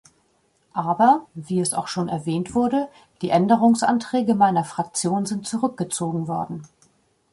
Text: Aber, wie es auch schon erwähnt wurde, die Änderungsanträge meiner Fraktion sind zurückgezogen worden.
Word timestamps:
Aber, 0.73 1.27
wie 1.35 1.59
es 1.59 1.75
auch 1.75 1.87
schon 1.87 2.07
erwähnt 2.09 2.55
wurde, 2.55 2.87
die 3.21 3.29
Änderungsanträge 3.29 4.33
meiner 4.33 4.63
Fraktion 4.63 5.27
sind 5.27 5.45
zurückgezogen 5.45 6.27
worden. 6.27 6.63